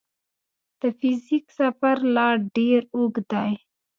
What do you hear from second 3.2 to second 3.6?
دی.